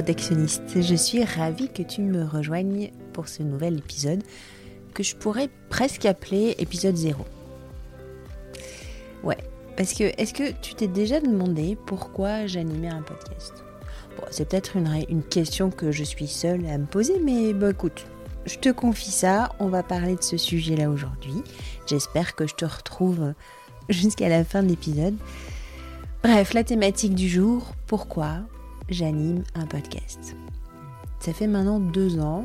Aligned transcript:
protectionniste. 0.00 0.80
Je 0.80 0.94
suis 0.94 1.22
ravie 1.24 1.68
que 1.68 1.82
tu 1.82 2.00
me 2.00 2.24
rejoignes 2.24 2.90
pour 3.12 3.28
ce 3.28 3.42
nouvel 3.42 3.76
épisode 3.76 4.22
que 4.94 5.02
je 5.02 5.14
pourrais 5.14 5.50
presque 5.68 6.06
appeler 6.06 6.54
épisode 6.58 6.96
0. 6.96 7.22
Ouais, 9.22 9.36
parce 9.76 9.92
que 9.92 10.04
est-ce 10.18 10.32
que 10.32 10.52
tu 10.62 10.74
t'es 10.74 10.88
déjà 10.88 11.20
demandé 11.20 11.76
pourquoi 11.84 12.46
j'animais 12.46 12.88
un 12.88 13.02
podcast? 13.02 13.52
Bon, 14.16 14.24
c'est 14.30 14.48
peut-être 14.48 14.76
une, 14.76 15.22
question 15.22 15.68
que 15.68 15.92
je 15.92 16.02
suis 16.02 16.28
seule 16.28 16.64
à 16.64 16.78
me 16.78 16.86
poser, 16.86 17.20
mais 17.22 17.52
bon, 17.52 17.70
écoute, 17.70 18.06
je 18.46 18.56
te 18.56 18.70
confie 18.70 19.10
ça, 19.10 19.52
on 19.58 19.66
va 19.66 19.82
parler 19.82 20.16
de 20.16 20.22
ce 20.22 20.38
sujet-là 20.38 20.88
aujourd'hui. 20.88 21.42
J'espère 21.86 22.34
que 22.34 22.46
je 22.46 22.54
te 22.54 22.64
retrouve 22.64 23.34
jusqu'à 23.90 24.30
la 24.30 24.44
fin 24.44 24.62
de 24.62 24.68
l'épisode. 24.68 25.16
Bref, 26.22 26.54
la 26.54 26.64
thématique 26.64 27.14
du 27.14 27.28
jour, 27.28 27.74
pourquoi? 27.86 28.38
J'anime 28.90 29.44
un 29.54 29.66
podcast. 29.66 30.36
Ça 31.20 31.32
fait 31.32 31.46
maintenant 31.46 31.78
deux 31.78 32.18
ans 32.18 32.44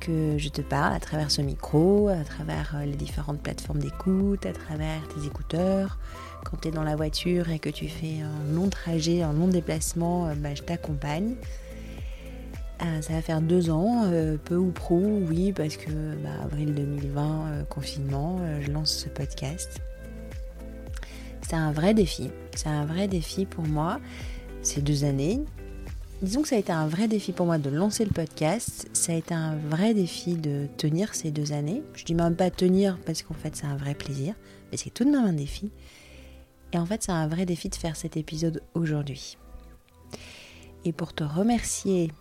que 0.00 0.36
je 0.38 0.48
te 0.48 0.60
parle 0.60 0.94
à 0.94 1.00
travers 1.00 1.30
ce 1.30 1.42
micro, 1.42 2.08
à 2.08 2.24
travers 2.24 2.74
euh, 2.74 2.84
les 2.84 2.96
différentes 2.96 3.40
plateformes 3.40 3.80
d'écoute, 3.80 4.46
à 4.46 4.52
travers 4.52 5.06
tes 5.08 5.26
écouteurs. 5.26 5.98
Quand 6.44 6.58
tu 6.60 6.68
es 6.68 6.70
dans 6.70 6.84
la 6.84 6.96
voiture 6.96 7.50
et 7.50 7.58
que 7.58 7.68
tu 7.68 7.88
fais 7.88 8.20
un 8.22 8.54
long 8.54 8.68
trajet, 8.68 9.22
un 9.22 9.32
long 9.32 9.48
déplacement, 9.48 10.28
euh, 10.28 10.34
bah, 10.34 10.54
je 10.54 10.62
t'accompagne. 10.62 11.34
Euh, 12.82 13.02
ça 13.02 13.12
va 13.12 13.20
faire 13.20 13.42
deux 13.42 13.68
ans, 13.68 14.10
peu 14.46 14.56
ou 14.56 14.70
prou, 14.70 15.22
oui, 15.28 15.52
parce 15.52 15.76
que 15.76 15.90
bah, 16.22 16.30
avril 16.42 16.74
2020, 16.74 17.64
confinement, 17.68 18.40
je 18.62 18.70
lance 18.70 18.90
ce 18.90 19.10
podcast. 19.10 19.80
C'est 21.42 21.56
un 21.56 21.72
vrai 21.72 21.92
défi. 21.92 22.30
C'est 22.54 22.70
un 22.70 22.86
vrai 22.86 23.06
défi 23.06 23.44
pour 23.44 23.66
moi 23.66 24.00
ces 24.62 24.80
deux 24.80 25.04
années. 25.04 25.40
Disons 26.22 26.42
que 26.42 26.48
ça 26.48 26.56
a 26.56 26.58
été 26.58 26.72
un 26.72 26.86
vrai 26.86 27.08
défi 27.08 27.32
pour 27.32 27.46
moi 27.46 27.56
de 27.56 27.70
lancer 27.70 28.04
le 28.04 28.10
podcast. 28.10 28.88
Ça 28.92 29.12
a 29.12 29.14
été 29.14 29.32
un 29.32 29.56
vrai 29.56 29.94
défi 29.94 30.34
de 30.34 30.66
tenir 30.76 31.14
ces 31.14 31.30
deux 31.30 31.52
années. 31.52 31.82
Je 31.94 32.04
dis 32.04 32.14
même 32.14 32.36
pas 32.36 32.50
tenir 32.50 32.98
parce 33.06 33.22
qu'en 33.22 33.34
fait 33.34 33.56
c'est 33.56 33.66
un 33.66 33.76
vrai 33.76 33.94
plaisir, 33.94 34.34
mais 34.70 34.76
c'est 34.76 34.90
tout 34.90 35.04
de 35.04 35.10
même 35.10 35.24
un 35.24 35.32
défi. 35.32 35.70
Et 36.72 36.78
en 36.78 36.84
fait 36.84 37.02
c'est 37.02 37.12
un 37.12 37.26
vrai 37.26 37.46
défi 37.46 37.70
de 37.70 37.74
faire 37.74 37.96
cet 37.96 38.16
épisode 38.16 38.62
aujourd'hui. 38.74 39.38
Et 40.84 40.92
pour 40.92 41.14
te 41.14 41.24
remercier 41.24 42.12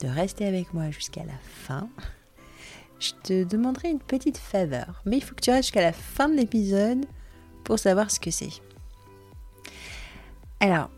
de 0.00 0.08
rester 0.08 0.46
avec 0.46 0.74
moi 0.74 0.90
jusqu'à 0.90 1.22
la 1.22 1.38
fin, 1.44 1.88
je 2.98 3.12
te 3.22 3.44
demanderai 3.44 3.90
une 3.90 4.00
petite 4.00 4.38
faveur. 4.38 5.02
Mais 5.06 5.18
il 5.18 5.22
faut 5.22 5.34
que 5.34 5.40
tu 5.40 5.50
restes 5.50 5.64
jusqu'à 5.64 5.82
la 5.82 5.92
fin 5.92 6.28
de 6.28 6.34
l'épisode 6.34 7.06
pour 7.62 7.78
savoir 7.78 8.10
ce 8.10 8.18
que 8.18 8.30
c'est. 8.30 8.50
Alors, 10.60 10.90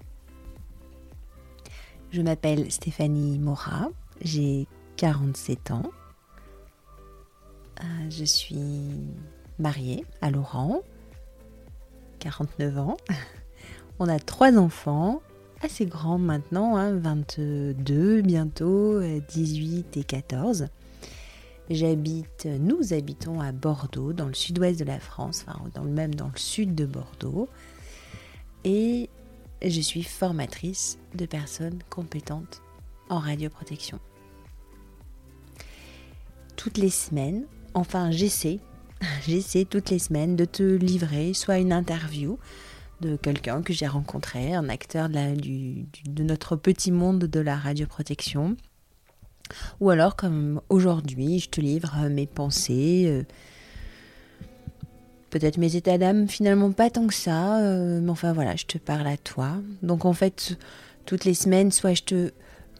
je 2.17 2.22
m'appelle 2.22 2.72
Stéphanie 2.72 3.39
Mora, 3.39 3.91
j'ai 4.22 4.67
47 4.97 5.70
ans. 5.70 5.83
Euh, 7.81 7.84
je 8.08 8.25
suis 8.25 8.56
mariée 9.58 10.03
à 10.23 10.31
Laurent, 10.31 10.81
49 12.20 12.78
ans. 12.78 12.97
On 13.98 14.08
a 14.08 14.19
trois 14.19 14.56
enfants, 14.56 15.20
assez 15.61 15.84
grands 15.84 16.17
maintenant, 16.17 16.77
22 16.91 17.75
hein, 18.19 18.23
bientôt, 18.25 18.98
18 19.03 19.98
et 19.98 20.05
14. 20.05 20.69
J'habite, 21.69 22.47
nous 22.47 22.95
habitons 22.95 23.42
à 23.42 23.53
Bordeaux, 23.53 24.14
dans 24.14 24.27
le 24.27 24.34
sud-ouest 24.34 24.80
de 24.80 24.86
la 24.86 25.01
France, 25.01 25.45
enfin 25.47 25.61
dans 25.75 25.84
le 25.84 25.91
même 25.91 26.14
dans 26.14 26.30
le 26.33 26.39
sud 26.39 26.75
de 26.75 26.86
Bordeaux. 26.86 27.51
Et 28.64 29.11
je 29.62 29.80
suis 29.80 30.02
formatrice 30.02 30.98
de 31.14 31.27
personnes 31.27 31.78
compétentes 31.90 32.62
en 33.08 33.18
radioprotection. 33.18 33.98
Toutes 36.56 36.78
les 36.78 36.90
semaines, 36.90 37.46
enfin 37.74 38.11
j'essaie, 38.11 38.61
j'essaie 39.27 39.64
toutes 39.64 39.90
les 39.90 39.98
semaines 39.98 40.36
de 40.36 40.45
te 40.45 40.62
livrer 40.62 41.34
soit 41.34 41.58
une 41.58 41.72
interview 41.72 42.39
de 43.00 43.16
quelqu'un 43.16 43.62
que 43.62 43.72
j'ai 43.72 43.86
rencontré, 43.86 44.55
un 44.55 44.68
acteur 44.68 45.08
de, 45.08 46.22
notre 46.22 46.56
petit 46.56 46.90
monde 46.90 47.24
de 47.24 47.40
la 47.40 47.56
radioprotection, 47.56 48.56
ou 49.80 49.90
alors 49.90 50.16
comme 50.16 50.61
aujourd'hui, 50.70 51.39
je 51.39 51.50
te 51.50 51.61
livre 51.61 52.08
mes 52.08 52.27
pensées, 52.27 53.05
euh, 53.06 53.22
peut-être 55.31 55.59
mes 55.59 55.77
états 55.77 55.98
d'âme 55.98 56.29
finalement 56.29 56.70
pas 56.73 56.91
tant 56.91 57.07
que 57.07 57.14
ça, 57.14 57.59
euh, 57.59 58.01
mais 58.01 58.11
enfin 58.11 58.33
voilà, 58.33 58.57
je 58.57 58.67
te 58.67 58.79
parle 58.79 59.07
à 59.07 59.17
toi. 59.17 59.53
Donc 59.83 60.05
en 60.05 60.13
fait, 60.13 60.59
toutes 61.05 61.25
les 61.25 61.35
semaines, 61.35 61.73
soit 61.73 61.95
je 61.95 62.03
te 62.03 62.33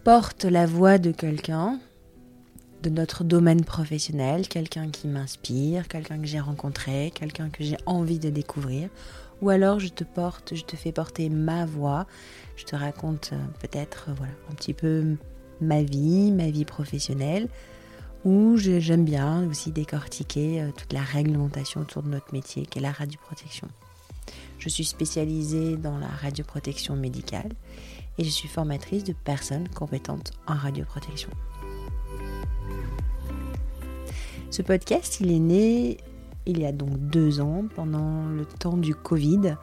porte 0.05 0.45
la 0.45 0.67
voix 0.67 0.99
de 0.99 1.11
quelqu'un 1.11 1.79
de 2.83 2.91
notre 2.91 3.25
domaine 3.25 3.65
professionnel, 3.65 4.47
quelqu'un 4.49 4.91
qui 4.91 5.09
m'inspire, 5.09 5.89
quelqu'un 5.89 6.19
que 6.19 6.27
j'ai 6.27 6.41
rencontré, 6.41 7.12
quelqu'un 7.15 7.49
que 7.49 7.65
j'ai 7.65 7.77
envie 7.87 8.19
de 8.19 8.31
découvrir, 8.31 8.89
ou 9.43 9.51
alors 9.51 9.81
je 9.81 9.89
te 9.89 10.05
porte, 10.05 10.55
je 10.55 10.63
te 10.63 10.77
fais 10.77 10.93
porter 10.93 11.28
ma 11.28 11.67
voix, 11.67 12.07
je 12.57 12.65
te 12.65 12.77
raconte 12.77 13.31
euh, 13.33 13.39
peut-être 13.61 14.07
euh, 14.09 14.15
voilà, 14.17 14.33
un 14.51 14.55
petit 14.55 14.75
peu 14.75 15.17
ma 15.61 15.83
vie, 15.83 16.31
ma 16.31 16.51
vie 16.51 16.65
professionnelle, 16.65 17.49
où 18.26 18.56
j'aime 18.56 19.04
bien 19.04 19.48
aussi 19.48 19.70
décortiquer 19.70 20.60
euh, 20.60 20.72
toute 20.76 20.92
la 20.92 21.00
réglementation 21.00 21.82
autour 21.82 22.03
de 22.03 22.09
notre 22.09 22.32
métier, 22.32 22.66
qui 22.66 22.81
est 22.81 22.82
la 22.82 22.91
radioprotection. 22.91 23.69
Je 24.59 24.69
suis 24.69 24.84
spécialisée 24.84 25.76
dans 25.76 25.97
la 25.97 26.09
radioprotection 26.09 26.97
médicale 26.97 27.53
et 28.19 28.25
je 28.25 28.28
suis 28.28 28.48
formatrice 28.48 29.04
de 29.04 29.12
personnes 29.12 29.69
compétentes 29.69 30.32
en 30.48 30.54
radioprotection. 30.54 31.31
Ce 34.50 34.60
podcast, 34.60 35.19
il 35.20 35.31
est 35.31 35.38
né 35.38 35.98
il 36.47 36.59
y 36.59 36.66
a 36.66 36.72
donc 36.72 36.98
deux 36.98 37.41
ans, 37.41 37.66
pendant 37.76 38.26
le 38.26 38.44
temps 38.44 38.76
du 38.76 38.97
Covid, 38.97 39.56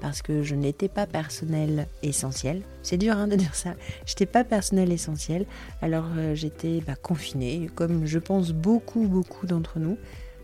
parce 0.00 0.22
que 0.22 0.42
je 0.42 0.54
n'étais 0.54 0.88
pas 0.88 1.06
personnel 1.06 1.86
essentiel. 2.02 2.62
C'est 2.82 2.96
dur 2.96 3.16
hein, 3.16 3.28
de 3.28 3.36
dire 3.36 3.54
ça. 3.54 3.74
Je 4.06 4.12
n'étais 4.12 4.26
pas 4.26 4.44
personnel 4.44 4.92
essentiel, 4.92 5.46
alors 5.82 6.06
euh, 6.16 6.34
j'étais 6.34 6.80
bah, 6.86 6.94
confinée, 6.94 7.68
comme 7.74 8.06
je 8.06 8.18
pense 8.18 8.52
beaucoup, 8.52 9.06
beaucoup 9.06 9.46
d'entre 9.46 9.78
nous, 9.78 9.98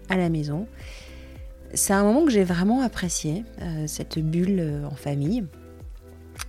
à 0.08 0.16
la 0.16 0.28
maison. 0.28 0.66
C'est 1.72 1.92
un 1.92 2.04
moment 2.04 2.24
que 2.24 2.30
j'ai 2.30 2.44
vraiment 2.44 2.82
apprécié, 2.82 3.44
euh, 3.62 3.86
cette 3.86 4.18
bulle 4.18 4.60
euh, 4.60 4.86
en 4.86 4.94
famille. 4.94 5.44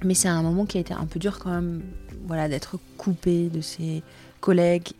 Mais 0.04 0.14
c'est 0.14 0.28
un 0.28 0.42
moment 0.42 0.66
qui 0.66 0.78
a 0.78 0.82
été 0.82 0.94
un 0.94 1.06
peu 1.06 1.20
dur 1.20 1.40
quand 1.40 1.52
même, 1.52 1.82
voilà, 2.26 2.50
d'être 2.50 2.78
coupé 2.98 3.50
de 3.50 3.62
ses 3.62 4.04
collègues, 4.40 4.92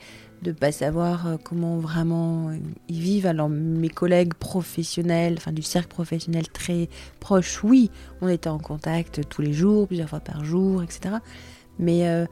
de 0.42 0.52
pas 0.52 0.72
savoir 0.72 1.28
euh, 1.28 1.38
comment 1.44 1.78
vraiment 1.78 2.50
euh, 2.50 2.58
ils 2.88 3.00
vivent. 3.00 3.26
Alors 3.26 3.50
mes 3.50 3.90
collègues 3.90 4.34
professionnels, 4.34 5.36
enfin 5.38 5.52
du 5.52 5.62
cercle 5.62 5.90
professionnel 5.90 6.48
très 6.50 6.90
proche, 7.20 7.64
oui, 7.64 7.90
on 8.22 8.28
était 8.28 8.50
en 8.50 8.60
contact 8.60 9.28
tous 9.30 9.42
les 9.42 9.54
jours, 9.54 9.88
plusieurs 9.88 10.10
fois 10.10 10.20
par 10.20 10.44
jour, 10.46 10.84
etc. 10.84 11.16
Mais 11.80 12.08
euh, 12.08 12.26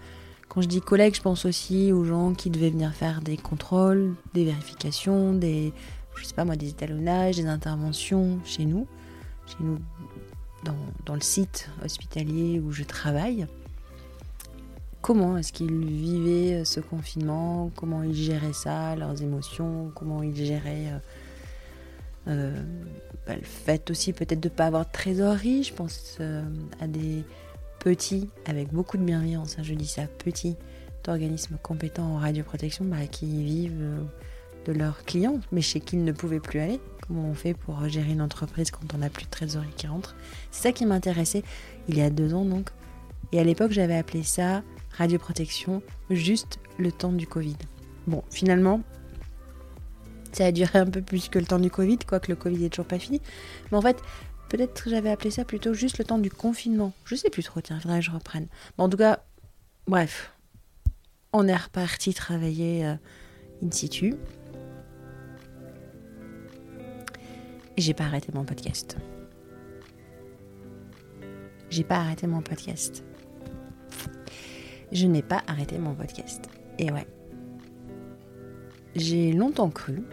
quand 0.47 0.61
je 0.61 0.67
dis 0.67 0.81
collègues, 0.81 1.15
je 1.15 1.21
pense 1.21 1.45
aussi 1.45 1.91
aux 1.91 2.03
gens 2.03 2.33
qui 2.33 2.49
devaient 2.49 2.69
venir 2.69 2.93
faire 2.93 3.21
des 3.21 3.37
contrôles, 3.37 4.13
des 4.33 4.45
vérifications, 4.45 5.33
des, 5.33 5.73
je 6.15 6.25
sais 6.25 6.35
pas 6.35 6.45
moi, 6.45 6.55
des 6.55 6.69
étalonnages, 6.69 7.37
des 7.37 7.47
interventions 7.47 8.39
chez 8.45 8.65
nous, 8.65 8.87
chez 9.47 9.57
nous 9.61 9.79
dans, 10.63 10.75
dans 11.05 11.15
le 11.15 11.21
site 11.21 11.69
hospitalier 11.83 12.59
où 12.59 12.71
je 12.71 12.83
travaille 12.83 13.47
comment 15.03 15.37
est-ce 15.37 15.51
qu'ils 15.51 15.85
vivaient 15.85 16.61
euh, 16.61 16.65
ce 16.65 16.79
confinement, 16.79 17.69
comment 17.75 18.01
ils 18.01 18.15
géraient 18.15 18.53
ça, 18.53 18.95
leurs 18.95 19.21
émotions, 19.21 19.91
comment 19.94 20.23
ils 20.23 20.35
géraient 20.35 20.88
euh, 20.88 21.00
euh, 22.29 22.63
bah, 23.27 23.35
le 23.35 23.44
fait 23.44 23.91
aussi 23.91 24.13
peut-être 24.13 24.39
de 24.39 24.47
ne 24.47 24.53
pas 24.53 24.65
avoir 24.65 24.85
de 24.85 24.91
trésorerie? 24.91 25.63
Je 25.63 25.73
pense 25.73 26.19
à 26.79 26.88
des 26.88 27.23
petits, 27.79 28.29
avec 28.47 28.71
beaucoup 28.71 28.97
de 28.97 29.03
bienveillance, 29.03 29.57
hein, 29.59 29.63
je 29.63 29.75
dis 29.75 29.85
ça, 29.85 30.03
petits 30.07 30.55
d'organismes 31.03 31.57
compétents 31.61 32.15
en 32.15 32.17
radioprotection 32.17 32.85
bah, 32.85 33.06
qui 33.11 33.44
vivent 33.44 34.07
de 34.65 34.71
leurs 34.71 35.03
clients, 35.03 35.41
mais 35.51 35.59
chez 35.59 35.81
qui 35.81 35.97
ils 35.97 36.03
ne 36.06 36.13
pouvaient 36.13 36.39
plus 36.39 36.61
aller. 36.61 36.79
Comment 37.06 37.27
on 37.27 37.33
fait 37.33 37.53
pour 37.53 37.89
gérer 37.89 38.13
une 38.13 38.21
entreprise 38.21 38.71
quand 38.71 38.94
on 38.95 38.99
n'a 38.99 39.09
plus 39.09 39.25
de 39.25 39.29
trésorerie 39.29 39.73
qui 39.75 39.88
rentre? 39.88 40.15
C'est 40.51 40.63
ça 40.63 40.71
qui 40.71 40.85
m'intéressait 40.85 41.44
il 41.89 41.97
y 41.97 42.01
a 42.01 42.09
deux 42.09 42.33
ans 42.33 42.45
donc. 42.45 42.69
Et 43.33 43.39
à 43.39 43.44
l'époque, 43.44 43.71
j'avais 43.71 43.97
appelé 43.97 44.23
ça 44.23 44.63
radioprotection 44.98 45.81
juste 46.10 46.60
le 46.78 46.92
temps 46.92 47.12
du 47.12 47.28
Covid. 47.28 47.57
Bon, 48.07 48.24
finalement, 48.30 48.81
ça 50.31 50.45
a 50.45 50.51
duré 50.51 50.80
un 50.80 50.86
peu 50.86 51.01
plus 51.01 51.30
que 51.30 51.40
le 51.40 51.45
temps 51.45 51.60
du 51.60 51.69
Covid, 51.69 52.00
quoique 52.00 52.30
le 52.30 52.36
Covid 52.36 52.66
est 52.66 52.69
toujours 52.69 52.88
pas 52.88 53.00
fini. 53.00 53.22
Mais 53.72 53.78
en 53.78 53.81
fait, 53.81 53.98
peut-être 54.50 54.90
j'avais 54.90 55.10
appelé 55.10 55.31
ça 55.31 55.45
plutôt 55.45 55.74
juste 55.74 55.98
le 55.98 56.06
temps 56.06 56.18
du 56.18 56.30
confinement. 56.30 56.94
Je 57.06 57.16
sais 57.16 57.30
plus 57.30 57.44
trop, 57.44 57.62
tiens, 57.62 57.78
il 57.78 57.81
faudrait 57.81 58.00
que 58.00 58.06
je 58.06 58.12
reprenne. 58.12 58.48
Bon, 58.78 58.86
en 58.86 58.90
tout 58.90 58.98
cas, 58.98 59.24
bref, 59.88 60.34
on 61.31 61.48
est 61.48 61.56
reparti 61.56 62.13
travailler 62.13 62.86
euh, 62.86 62.95
in 63.63 63.72
situ. 63.72 64.16
Et 67.75 67.81
j'ai 67.81 67.94
pas 67.94 68.04
arrêté 68.04 68.31
mon 68.34 68.44
podcast. 68.44 68.98
J'ai 71.69 71.84
pas 71.84 71.98
arrêté 71.98 72.28
mon 72.28 72.42
podcast. 72.42 73.04
Je 74.94 75.07
n'ai 75.07 75.22
pas 75.22 75.44
arrêté 75.48 75.78
mon 75.78 75.94
podcast. 75.94 76.50
Et 76.78 76.92
ouais. 76.92 77.07
J'ai 78.95 79.34
longtemps 79.34 79.69
cru 79.69 80.04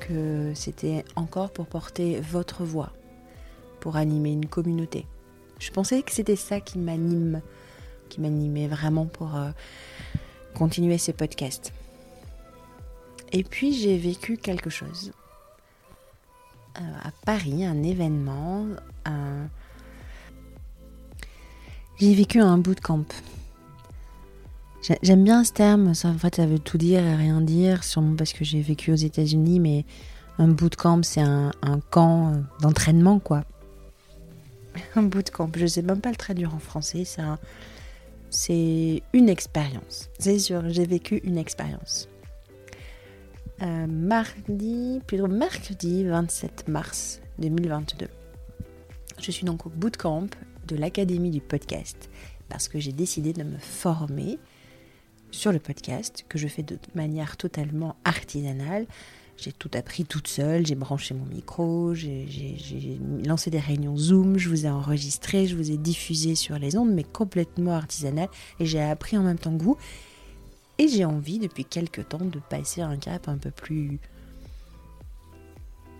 que 0.00 0.52
c'était 0.54 1.04
encore 1.14 1.50
pour 1.50 1.66
porter 1.66 2.20
votre 2.20 2.64
voix, 2.64 2.92
pour 3.78 3.96
animer 3.96 4.32
une 4.32 4.46
communauté. 4.46 5.06
Je 5.60 5.70
pensais 5.70 6.02
que 6.02 6.10
c'était 6.10 6.36
ça 6.36 6.60
qui 6.60 6.78
m'anime, 6.78 7.42
qui 8.08 8.20
m'animait 8.20 8.66
vraiment 8.66 9.06
pour 9.06 9.36
euh, 9.36 9.50
continuer 10.54 10.98
ces 10.98 11.12
podcasts. 11.12 11.72
Et 13.32 13.44
puis 13.44 13.72
j'ai 13.72 13.96
vécu 13.96 14.36
quelque 14.36 14.70
chose. 14.70 15.12
Euh, 16.78 16.80
à 17.04 17.12
Paris, 17.24 17.64
un 17.64 17.82
événement, 17.84 18.66
un... 19.04 19.48
J'ai 22.00 22.14
vécu 22.14 22.40
un 22.40 22.56
bootcamp. 22.56 23.04
J'aime 25.02 25.22
bien 25.22 25.44
ce 25.44 25.52
terme, 25.52 25.92
ça, 25.92 26.08
en 26.08 26.16
fait 26.16 26.36
ça 26.36 26.46
veut 26.46 26.58
tout 26.58 26.78
dire 26.78 27.04
et 27.04 27.14
rien 27.14 27.42
dire, 27.42 27.84
sûrement 27.84 28.16
parce 28.16 28.32
que 28.32 28.42
j'ai 28.42 28.62
vécu 28.62 28.90
aux 28.90 28.96
États-Unis, 28.96 29.60
mais 29.60 29.84
un 30.38 30.48
bootcamp 30.48 31.02
c'est 31.02 31.20
un, 31.20 31.50
camp 31.90 32.42
d'entraînement 32.62 33.18
quoi. 33.18 33.44
Un 34.96 35.02
bootcamp, 35.02 35.50
je 35.54 35.66
sais 35.66 35.82
même 35.82 36.00
pas 36.00 36.08
le 36.08 36.16
traduire 36.16 36.54
en 36.54 36.58
français, 36.58 37.04
c'est 38.30 39.02
une 39.12 39.28
expérience. 39.28 40.08
C'est 40.18 40.38
sûr, 40.38 40.62
j'ai 40.68 40.86
vécu 40.86 41.20
une 41.24 41.36
expérience. 41.36 42.08
Euh, 43.60 43.86
mardi, 43.86 45.02
plutôt 45.06 45.26
mercredi 45.26 46.04
27 46.04 46.68
mars 46.68 47.20
2022. 47.40 48.06
Je 49.20 49.30
suis 49.30 49.44
donc 49.44 49.66
au 49.66 49.68
bootcamp 49.68 50.28
de 50.70 50.76
l'Académie 50.76 51.30
du 51.30 51.40
podcast 51.40 52.08
parce 52.48 52.68
que 52.68 52.78
j'ai 52.78 52.92
décidé 52.92 53.32
de 53.32 53.42
me 53.42 53.58
former 53.58 54.38
sur 55.30 55.52
le 55.52 55.58
podcast 55.58 56.24
que 56.28 56.38
je 56.38 56.48
fais 56.48 56.62
de 56.62 56.78
manière 56.94 57.36
totalement 57.36 57.96
artisanale. 58.04 58.86
J'ai 59.36 59.52
tout 59.52 59.70
appris 59.74 60.04
toute 60.04 60.28
seule, 60.28 60.66
j'ai 60.66 60.74
branché 60.74 61.14
mon 61.14 61.24
micro, 61.24 61.94
j'ai 61.94 62.26
lancé 63.24 63.50
des 63.50 63.58
réunions 63.58 63.96
Zoom, 63.96 64.36
je 64.36 64.48
vous 64.48 64.66
ai 64.66 64.68
enregistré, 64.68 65.46
je 65.46 65.56
vous 65.56 65.70
ai 65.70 65.78
diffusé 65.78 66.34
sur 66.34 66.58
les 66.58 66.76
ondes, 66.76 66.92
mais 66.92 67.04
complètement 67.04 67.72
artisanal, 67.72 68.28
et 68.58 68.66
j'ai 68.66 68.82
appris 68.82 69.16
en 69.16 69.22
même 69.22 69.38
temps 69.38 69.56
que 69.56 69.62
vous. 69.62 69.78
Et 70.78 70.88
j'ai 70.88 71.06
envie 71.06 71.38
depuis 71.38 71.64
quelques 71.64 72.08
temps 72.08 72.24
de 72.24 72.38
passer 72.38 72.82
un 72.82 72.96
cap 72.98 73.28
un 73.28 73.38
peu 73.38 73.50
plus 73.50 73.98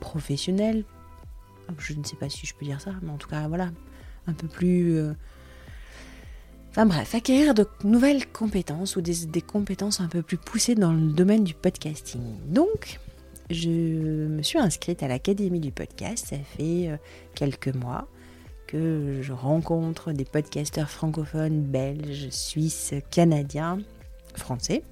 professionnel. 0.00 0.84
Je 1.78 1.94
ne 1.94 2.04
sais 2.04 2.16
pas 2.16 2.28
si 2.28 2.46
je 2.46 2.54
peux 2.54 2.66
dire 2.66 2.80
ça, 2.80 2.92
mais 3.00 3.10
en 3.10 3.16
tout 3.16 3.28
cas, 3.28 3.48
voilà, 3.48 3.70
un 4.26 4.32
peu 4.32 4.48
plus... 4.48 4.96
Euh, 4.96 5.12
enfin 6.70 6.86
bref, 6.86 7.14
acquérir 7.14 7.54
de 7.54 7.66
nouvelles 7.84 8.26
compétences 8.26 8.96
ou 8.96 9.00
des, 9.00 9.26
des, 9.26 9.42
compétences 9.42 10.00
un 10.00 10.08
peu 10.08 10.22
plus 10.22 10.36
poussées 10.36 10.74
dans 10.74 10.92
le 10.92 11.12
domaine 11.12 11.44
du 11.44 11.54
podcasting. 11.54 12.22
Donc, 12.46 12.98
je 13.50 13.68
me 13.68 14.42
suis 14.42 14.58
inscrite 14.58 15.02
à 15.02 15.08
l'Académie 15.08 15.60
du 15.60 15.72
podcast, 15.72 16.28
ça 16.30 16.36
fait 16.56 16.88
euh, 16.88 16.96
quelques 17.34 17.74
mois 17.74 18.06
que 18.70 19.18
je 19.20 19.32
rencontre 19.32 20.12
des 20.12 20.24
podcasteurs 20.24 20.88
francophones, 20.88 21.62
belges, 21.62 22.28
suisses, 22.30 22.94
canadiens 23.10 23.78
français. 24.36 24.84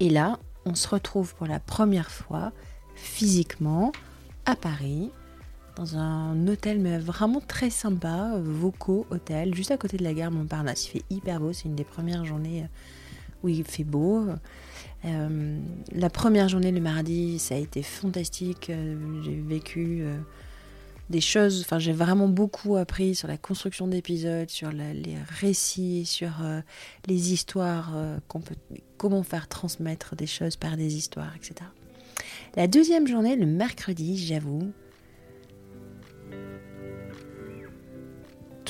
Et 0.00 0.08
là, 0.08 0.38
on 0.64 0.74
se 0.74 0.88
retrouve 0.88 1.34
pour 1.34 1.46
la 1.46 1.60
première 1.60 2.10
fois 2.10 2.52
physiquement 2.94 3.92
à 4.46 4.56
Paris, 4.56 5.10
dans 5.76 5.96
un 5.96 6.46
hôtel 6.46 6.78
mais 6.80 6.98
vraiment 6.98 7.40
très 7.40 7.70
sympa, 7.70 8.34
Voco 8.42 9.06
Hôtel, 9.10 9.54
juste 9.54 9.70
à 9.70 9.76
côté 9.76 9.96
de 9.96 10.04
la 10.04 10.14
gare 10.14 10.30
Montparnasse. 10.30 10.86
Il 10.86 10.90
fait 10.90 11.04
hyper 11.10 11.40
beau, 11.40 11.52
c'est 11.52 11.64
une 11.64 11.74
des 11.74 11.84
premières 11.84 12.24
journées 12.24 12.66
où 13.42 13.48
il 13.48 13.64
fait 13.64 13.84
beau. 13.84 14.26
Euh, 15.04 15.58
la 15.92 16.10
première 16.10 16.48
journée, 16.48 16.70
le 16.70 16.80
mardi, 16.80 17.38
ça 17.38 17.56
a 17.56 17.58
été 17.58 17.82
fantastique. 17.82 18.70
Euh, 18.70 19.22
j'ai 19.24 19.40
vécu 19.40 20.02
euh, 20.02 20.16
des 21.10 21.20
choses. 21.20 21.60
Enfin, 21.60 21.78
j'ai 21.78 21.92
vraiment 21.92 22.28
beaucoup 22.28 22.76
appris 22.76 23.14
sur 23.14 23.28
la 23.28 23.36
construction 23.36 23.86
d'épisodes, 23.86 24.50
sur 24.50 24.72
les 24.72 25.16
récits, 25.40 26.04
sur 26.06 26.42
euh, 26.42 26.60
les 27.06 27.32
histoires, 27.32 27.92
euh, 27.94 28.18
qu'on 28.28 28.40
peut, 28.40 28.56
comment 28.96 29.22
faire 29.22 29.48
transmettre 29.48 30.16
des 30.16 30.26
choses 30.26 30.56
par 30.56 30.76
des 30.76 30.96
histoires, 30.96 31.34
etc. 31.36 31.54
La 32.56 32.66
deuxième 32.66 33.06
journée, 33.06 33.36
le 33.36 33.46
mercredi, 33.46 34.18
j'avoue. 34.18 34.72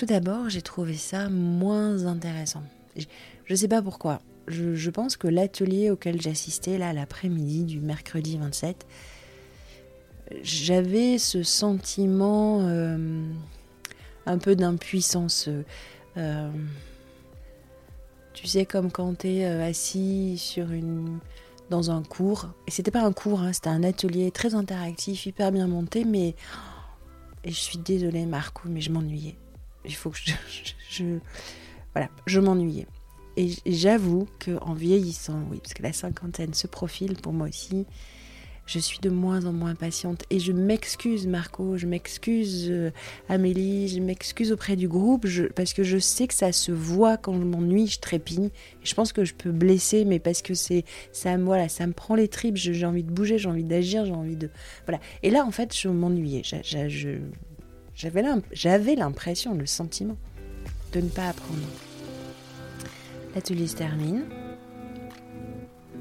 Tout 0.02 0.06
d'abord, 0.06 0.48
j'ai 0.48 0.62
trouvé 0.62 0.96
ça 0.96 1.28
moins 1.28 2.06
intéressant. 2.06 2.64
Je 2.96 3.06
ne 3.48 3.54
sais 3.54 3.68
pas 3.68 3.80
pourquoi. 3.80 4.20
Je, 4.48 4.90
pense 4.90 5.16
que 5.16 5.28
l'atelier 5.28 5.90
auquel 5.90 6.20
j'assistais 6.20 6.76
là 6.76 6.92
l'après-midi 6.92 7.62
du 7.62 7.78
mercredi 7.78 8.36
27, 8.36 8.84
j'avais 10.42 11.18
ce 11.18 11.44
sentiment 11.44 12.62
euh, 12.62 13.28
un 14.26 14.38
peu 14.38 14.56
d'impuissance. 14.56 15.48
Euh, 16.16 16.50
tu 18.32 18.48
sais, 18.48 18.66
comme 18.66 18.90
quand 18.90 19.18
tu 19.18 19.28
es 19.28 19.46
euh, 19.46 19.64
assis 19.64 20.56
dans 21.70 21.92
un 21.92 22.02
cours. 22.02 22.48
Et 22.66 22.72
c'était 22.72 22.90
pas 22.90 23.04
un 23.04 23.12
cours, 23.12 23.40
hein, 23.40 23.52
c'était 23.52 23.68
un 23.68 23.84
atelier 23.84 24.32
très 24.32 24.56
interactif, 24.56 25.26
hyper 25.26 25.52
bien 25.52 25.68
monté, 25.68 26.04
mais. 26.04 26.34
Et 27.44 27.50
je 27.50 27.60
suis 27.60 27.78
désolée, 27.78 28.26
Marco, 28.26 28.62
mais 28.68 28.80
je 28.80 28.90
m'ennuyais. 28.90 29.36
Il 29.84 29.94
faut 29.94 30.10
que 30.10 30.18
je. 30.90 31.18
voilà, 31.94 32.08
je 32.26 32.40
m'ennuyais. 32.40 32.86
Et 33.36 33.50
j'avoue 33.64 34.26
qu'en 34.44 34.74
vieillissant, 34.74 35.42
oui, 35.50 35.58
parce 35.62 35.74
que 35.74 35.82
la 35.82 35.92
cinquantaine 35.92 36.52
se 36.52 36.66
profile 36.66 37.14
pour 37.14 37.32
moi 37.32 37.48
aussi, 37.48 37.86
je 38.66 38.78
suis 38.78 38.98
de 39.00 39.10
moins 39.10 39.44
en 39.46 39.52
moins 39.52 39.74
patiente. 39.74 40.24
Et 40.30 40.38
je 40.38 40.52
m'excuse, 40.52 41.26
Marco, 41.26 41.76
je 41.76 41.86
m'excuse, 41.86 42.68
euh, 42.70 42.90
Amélie, 43.28 43.88
je 43.88 44.00
m'excuse 44.00 44.52
auprès 44.52 44.76
du 44.76 44.86
groupe, 44.86 45.26
parce 45.54 45.72
que 45.72 45.82
je 45.82 45.98
sais 45.98 46.26
que 46.26 46.34
ça 46.34 46.52
se 46.52 46.72
voit 46.72 47.16
quand 47.16 47.34
je 47.34 47.44
m'ennuie, 47.44 47.86
je 47.86 48.00
trépigne. 48.00 48.46
Et 48.46 48.86
je 48.86 48.94
pense 48.94 49.12
que 49.12 49.24
je 49.24 49.34
peux 49.34 49.50
blesser, 49.50 50.04
mais 50.04 50.18
parce 50.18 50.42
que 50.42 50.54
c'est 50.54 50.84
ça, 51.12 51.36
voilà, 51.38 51.68
ça 51.68 51.86
me 51.86 51.92
prend 51.92 52.14
les 52.14 52.28
tripes, 52.28 52.56
j'ai 52.56 52.86
envie 52.86 53.02
de 53.02 53.10
bouger, 53.10 53.38
j'ai 53.38 53.48
envie 53.48 53.64
d'agir, 53.64 54.04
j'ai 54.06 54.12
envie 54.12 54.36
de. 54.36 54.48
Voilà. 54.86 55.00
Et 55.22 55.30
là, 55.30 55.44
en 55.44 55.50
fait, 55.50 55.76
je 55.76 55.88
m'ennuyais. 55.88 56.42
J'avais 58.52 58.96
l'impression, 58.96 59.54
le 59.54 59.66
sentiment 59.66 60.16
de 60.92 61.00
ne 61.00 61.08
pas 61.08 61.28
apprendre. 61.28 61.60
L'atelier 63.34 63.68
se 63.68 63.76
termine. 63.76 64.24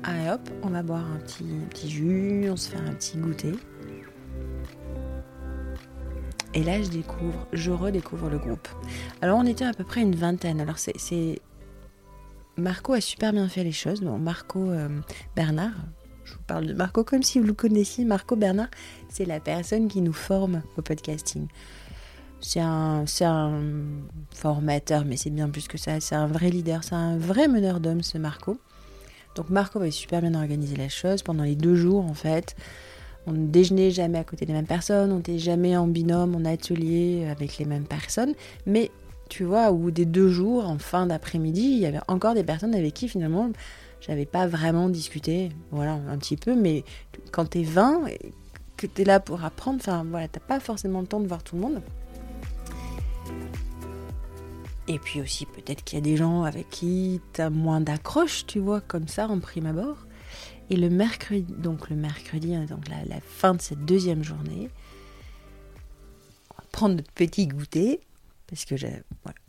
Allez 0.04 0.32
hop, 0.32 0.50
on 0.64 0.70
va 0.70 0.82
boire 0.82 1.06
un 1.06 1.18
petit, 1.18 1.46
petit 1.70 1.92
jus, 1.92 2.50
on 2.50 2.56
se 2.56 2.70
fait 2.70 2.78
un 2.78 2.94
petit 2.94 3.18
goûter. 3.18 3.54
Et 6.56 6.64
là, 6.64 6.82
je 6.82 6.90
découvre, 6.90 7.48
je 7.54 7.70
redécouvre 7.70 8.30
le 8.30 8.40
groupe. 8.40 8.68
Alors, 9.22 9.38
on 9.38 9.46
était 9.46 9.66
à 9.66 9.74
peu 9.74 9.84
près 9.84 10.02
une 10.02 10.16
vingtaine. 10.16 10.60
Alors, 10.60 10.80
c'est. 10.80 11.40
Marco 12.58 12.94
a 12.94 13.02
super 13.02 13.32
bien 13.32 13.48
fait 13.48 13.64
les 13.64 13.72
choses. 13.72 14.02
Bon, 14.02 14.18
Marco 14.18 14.72
euh, 14.72 14.90
Bernard, 15.36 15.76
je 16.26 16.34
vous 16.34 16.42
parle 16.48 16.66
de 16.66 16.74
Marco 16.74 17.04
comme 17.04 17.24
si 17.24 17.40
vous 17.40 17.46
le 17.46 17.54
connaissiez. 17.54 18.06
Marco 18.06 18.36
Bernard, 18.36 18.70
c'est 19.08 19.26
la 19.26 19.40
personne 19.40 19.88
qui 19.88 20.02
nous 20.02 20.14
forme 20.14 20.64
au 20.78 20.82
podcasting. 20.82 21.48
C'est 22.42 22.60
un, 22.60 23.06
formateur, 24.34 25.06
mais 25.06 25.16
c'est 25.16 25.30
bien 25.30 25.50
plus 25.50 25.68
que 25.68 25.78
ça. 25.78 26.00
C'est 26.00 26.16
un 26.16 26.28
vrai 26.28 26.50
leader, 26.50 26.84
c'est 26.84 26.96
un 26.96 27.18
vrai 27.18 27.48
meneur 27.48 27.80
d'hommes, 27.80 28.02
ce 28.02 28.18
Marco. 28.18 28.58
Donc 29.36 29.50
Marco 29.50 29.80
avait 29.80 29.92
super 29.92 30.22
bien 30.22 30.34
organisé 30.34 30.76
la 30.76 30.90
chose 30.90 31.22
pendant 31.22 31.44
les 31.44 31.56
deux 31.56 31.76
jours 31.76 32.06
en 32.06 32.14
fait. 32.14 32.56
On 33.28 33.34
ne 33.34 33.48
déjeunait 33.48 33.92
jamais 33.92 34.18
à 34.18 34.24
côté 34.24 34.46
des 34.46 34.54
mêmes 34.54 34.66
personnes, 34.66 35.12
on 35.12 35.18
n'était 35.18 35.38
jamais 35.38 35.78
en 35.78 35.88
binôme, 35.88 36.36
en 36.36 36.44
atelier 36.44 37.28
avec 37.30 37.60
les 37.60 37.66
mêmes 37.66 37.86
personnes. 37.86 38.34
Mais 38.66 38.90
tu 39.30 39.44
vois, 39.44 39.72
au 39.72 39.76
bout 39.76 39.92
des 39.92 40.06
deux 40.06 40.28
jours, 40.28 40.68
en 40.68 40.80
fin 40.80 41.06
d'après-midi, 41.06 41.62
il 41.62 41.78
y 41.78 41.86
avait 41.86 42.02
encore 42.08 42.34
des 42.34 42.44
personnes 42.44 42.74
avec 42.74 42.94
qui 42.96 43.08
finalement 43.08 43.52
j'avais 44.02 44.26
pas 44.26 44.48
vraiment 44.48 44.90
discuté. 44.90 45.52
Voilà, 45.70 46.00
un 46.10 46.18
petit 46.18 46.36
peu, 46.36 46.56
mais 46.56 46.84
quand 47.32 47.46
t'es 47.46 47.64
20, 47.64 48.06
que 48.76 48.88
t'es 48.88 49.04
là 49.04 49.20
pour 49.20 49.46
apprendre, 49.46 49.78
enfin 49.80 50.04
voilà, 50.10 50.28
t'as 50.28 50.40
pas 50.40 50.60
forcément 50.60 51.02
le 51.02 51.08
temps 51.08 51.20
de 51.20 51.28
voir 51.28 51.44
tout 51.44 51.56
le 51.56 51.62
monde. 51.62 51.82
Et 54.88 55.00
puis 55.00 55.22
aussi, 55.22 55.46
peut-être 55.46 55.86
qu'il 55.86 55.98
y 55.98 56.02
a 56.02 56.04
des 56.04 56.18
gens 56.18 56.44
avec 56.44 56.70
qui 56.70 57.22
tu 57.32 57.40
as 57.40 57.50
moins 57.50 57.80
d'accroche, 57.80 58.46
tu 58.46 58.60
vois, 58.60 58.82
comme 58.82 59.08
ça, 59.08 59.28
en 59.30 59.40
prime 59.40 59.66
abord. 59.66 60.06
Et 60.70 60.76
le 60.76 60.90
mercredi, 60.90 61.54
donc 61.54 61.90
le 61.90 61.96
mercredi, 61.96 62.56
hein, 62.56 62.66
donc 62.66 62.90
la, 62.90 63.22
fin 63.22 63.54
de 63.54 63.62
cette 63.62 63.86
deuxième 63.86 64.22
journée, 64.22 64.70
on 66.50 66.56
va 66.58 66.64
prendre 66.74 66.96
notre 66.96 67.12
petit 67.12 67.48
goûter, 67.48 68.02
parce 68.48 68.66
que 68.66 68.76
je 68.76 68.88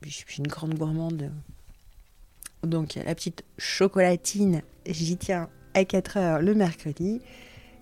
suis 0.06 0.38
une 0.38 0.46
grande 0.46 0.74
gourmande. 0.74 1.32
Donc 2.62 2.94
la 2.94 3.14
petite 3.14 3.44
chocolatine, 3.58 4.62
j'y 4.86 5.16
tiens 5.16 5.48
à 5.74 5.84
4 5.84 6.16
heures 6.18 6.40
le 6.40 6.54
mercredi. 6.54 7.20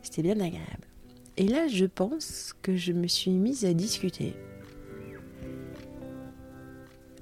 C'était 0.02 0.22
bien 0.22 0.40
agréable. 0.40 0.86
Et 1.36 1.46
là, 1.46 1.68
je 1.68 1.84
pense 1.84 2.54
que 2.62 2.74
je 2.74 2.92
me 2.92 3.06
suis 3.06 3.32
mise 3.32 3.66
à 3.66 3.74
discuter 3.74 4.34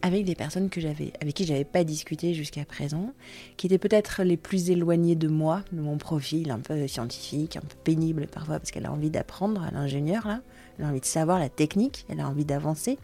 avec 0.02 0.24
des 0.24 0.34
personnes 0.34 0.70
que 0.70 0.80
j'avais, 0.80 1.12
avec 1.20 1.34
qui 1.34 1.44
j'avais 1.44 1.64
pas 1.64 1.84
discuté 1.84 2.34
jusqu'à 2.34 2.64
présent, 2.64 3.12
qui 3.56 3.66
étaient 3.66 3.78
peut-être 3.78 4.22
les 4.22 4.36
plus 4.36 4.70
éloignées 4.70 5.16
de 5.16 5.28
moi, 5.28 5.62
de 5.72 5.80
mon 5.80 5.98
profil 5.98 6.50
un 6.50 6.60
peu 6.60 6.86
scientifique, 6.86 7.56
un 7.56 7.60
peu 7.60 7.76
pénible 7.84 8.26
parfois, 8.26 8.58
parce 8.58 8.70
qu'elle 8.70 8.86
a 8.86 8.92
envie 8.92 9.10
d'apprendre, 9.10 9.62
à 9.62 9.70
l'ingénieur 9.70 10.26
là, 10.26 10.40
elle 10.78 10.84
a 10.84 10.88
envie 10.88 11.00
de 11.00 11.04
savoir 11.04 11.38
la 11.38 11.48
technique, 11.48 12.06
elle 12.08 12.20
a 12.20 12.28
envie 12.28 12.44
d'avancer. 12.44 12.98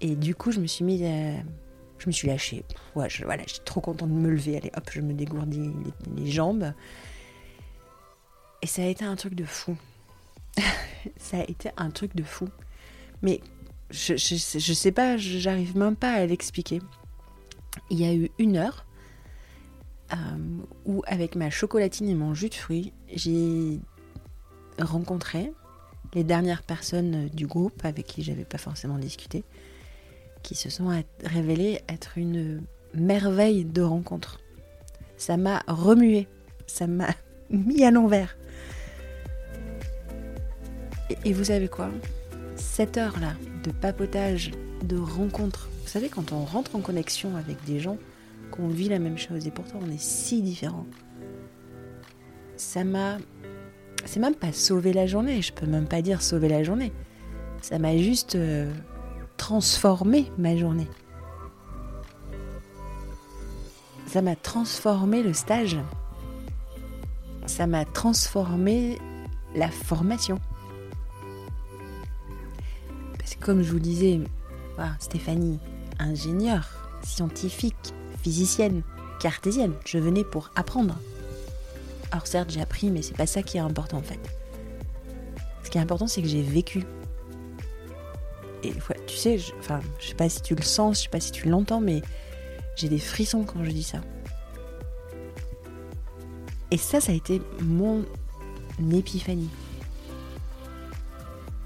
Et 0.00 0.16
du 0.16 0.34
coup, 0.34 0.50
je 0.50 0.60
me 0.60 0.66
suis 0.66 0.84
mise 0.84 1.04
Je 1.98 2.06
me 2.06 2.12
suis 2.12 2.26
lâchée. 2.26 2.64
Ouais, 2.94 3.08
voilà, 3.24 3.42
j'étais 3.46 3.64
trop 3.64 3.80
contente 3.80 4.08
de 4.08 4.14
me 4.14 4.30
lever. 4.30 4.56
Allez, 4.56 4.72
hop, 4.76 4.88
je 4.90 5.00
me 5.00 5.12
dégourdis 5.12 5.70
les 6.16 6.30
jambes. 6.30 6.72
Et 8.62 8.66
ça 8.66 8.82
a 8.82 8.86
été 8.86 9.04
un 9.04 9.16
truc 9.16 9.34
de 9.34 9.44
fou. 9.44 9.76
ça 11.18 11.38
a 11.38 11.42
été 11.42 11.70
un 11.76 11.90
truc 11.90 12.16
de 12.16 12.22
fou. 12.22 12.48
Mais 13.22 13.40
je, 13.90 14.74
sais 14.74 14.92
pas, 14.92 15.16
j'arrive 15.16 15.76
même 15.76 15.96
pas 15.96 16.12
à 16.12 16.26
l'expliquer. 16.26 16.80
Il 17.90 18.00
y 18.00 18.04
a 18.04 18.14
eu 18.14 18.30
une 18.38 18.56
heure 18.56 18.86
euh, 20.12 20.16
où, 20.84 21.02
avec 21.06 21.36
ma 21.36 21.50
chocolatine 21.50 22.08
et 22.08 22.14
mon 22.14 22.34
jus 22.34 22.48
de 22.48 22.54
fruits, 22.54 22.92
j'ai 23.14 23.80
rencontré 24.78 25.52
les 26.14 26.24
dernières 26.24 26.62
personnes 26.62 27.28
du 27.28 27.46
groupe 27.46 27.84
avec 27.84 28.06
qui 28.06 28.22
j'avais 28.22 28.44
pas 28.44 28.58
forcément 28.58 28.98
discuté, 28.98 29.44
qui 30.42 30.54
se 30.54 30.70
sont 30.70 31.02
révélées 31.24 31.80
être 31.88 32.18
une 32.18 32.62
merveille 32.94 33.64
de 33.64 33.82
rencontre. 33.82 34.40
Ça 35.16 35.36
m'a 35.36 35.62
remué, 35.68 36.28
ça 36.66 36.86
m'a 36.86 37.08
mis 37.50 37.84
à 37.84 37.90
l'envers. 37.90 38.36
Et, 41.24 41.32
vous 41.32 41.44
savez 41.44 41.68
quoi? 41.68 41.90
Cette 42.56 42.96
heure-là 42.96 43.34
de 43.62 43.70
papotage, 43.70 44.52
de 44.84 44.96
rencontre, 44.96 45.68
vous 45.82 45.88
savez, 45.88 46.08
quand 46.08 46.32
on 46.32 46.44
rentre 46.44 46.76
en 46.76 46.80
connexion 46.80 47.36
avec 47.36 47.62
des 47.64 47.80
gens, 47.80 47.98
qu'on 48.50 48.68
vit 48.68 48.88
la 48.88 48.98
même 48.98 49.18
chose 49.18 49.46
et 49.46 49.50
pourtant 49.50 49.78
on 49.86 49.90
est 49.90 50.00
si 50.00 50.42
différents, 50.42 50.86
ça 52.56 52.84
m'a. 52.84 53.18
C'est 54.06 54.20
même 54.20 54.34
pas 54.34 54.52
sauvé 54.52 54.92
la 54.92 55.06
journée, 55.06 55.42
je 55.42 55.52
peux 55.52 55.66
même 55.66 55.86
pas 55.86 56.02
dire 56.02 56.22
sauver 56.22 56.48
la 56.48 56.62
journée. 56.62 56.92
Ça 57.60 57.78
m'a 57.78 57.96
juste 57.96 58.34
euh, 58.34 58.72
transformé 59.36 60.30
ma 60.38 60.56
journée. 60.56 60.88
Ça 64.06 64.22
m'a 64.22 64.36
transformé 64.36 65.22
le 65.22 65.34
stage. 65.34 65.76
Ça 67.46 67.66
m'a 67.66 67.84
transformé 67.84 68.98
la 69.54 69.68
formation 69.68 70.40
comme 73.40 73.62
je 73.62 73.72
vous 73.72 73.80
disais, 73.80 74.20
Stéphanie, 74.98 75.58
ingénieure, 75.98 76.68
scientifique, 77.02 77.94
physicienne, 78.22 78.82
cartésienne, 79.20 79.72
je 79.84 79.98
venais 79.98 80.24
pour 80.24 80.50
apprendre. 80.56 80.98
Alors 82.10 82.26
certes, 82.26 82.50
j'ai 82.50 82.60
appris, 82.60 82.90
mais 82.90 83.02
c'est 83.02 83.16
pas 83.16 83.26
ça 83.26 83.42
qui 83.42 83.56
est 83.56 83.60
important 83.60 83.98
en 83.98 84.02
fait. 84.02 84.20
Ce 85.64 85.70
qui 85.70 85.78
est 85.78 85.80
important, 85.80 86.06
c'est 86.06 86.22
que 86.22 86.28
j'ai 86.28 86.42
vécu. 86.42 86.84
Et 88.62 88.74
tu 89.06 89.16
sais, 89.16 89.38
je, 89.38 89.52
enfin, 89.58 89.80
je 89.98 90.08
sais 90.08 90.14
pas 90.14 90.28
si 90.28 90.42
tu 90.42 90.54
le 90.54 90.62
sens, 90.62 90.98
je 90.98 91.02
sais 91.04 91.08
pas 91.08 91.20
si 91.20 91.32
tu 91.32 91.48
l'entends, 91.48 91.80
mais 91.80 92.02
j'ai 92.76 92.88
des 92.88 92.98
frissons 92.98 93.44
quand 93.44 93.64
je 93.64 93.70
dis 93.70 93.82
ça. 93.82 94.00
Et 96.70 96.76
ça, 96.76 97.00
ça 97.00 97.12
a 97.12 97.14
été 97.14 97.40
mon 97.60 98.04
épiphanie 98.92 99.50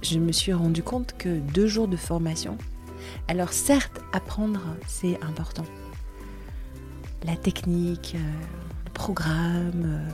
je 0.05 0.19
me 0.19 0.33
suis 0.33 0.53
rendu 0.53 0.83
compte 0.83 1.15
que 1.17 1.39
deux 1.39 1.67
jours 1.67 1.89
de 1.89 1.97
formation, 1.97 2.59
alors 3.29 3.53
certes, 3.53 4.01
apprendre, 4.13 4.61
c'est 4.87 5.21
important. 5.23 5.65
La 7.25 7.37
technique, 7.37 8.15
euh, 8.17 8.33
le 8.87 8.91
programme, 8.93 9.83
euh, 9.87 10.09